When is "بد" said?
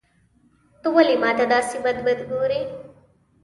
1.85-1.97, 2.05-2.19